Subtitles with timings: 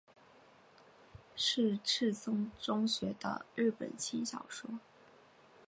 [1.35, 4.79] 是赤松中学的日本轻小说。